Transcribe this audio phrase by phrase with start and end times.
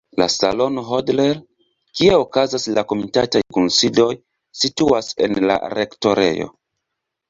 [0.19, 1.41] La salono Hodler,
[1.99, 4.11] kie okazas la komitataj kunsidoj,
[4.65, 6.55] situas en la rektorejo.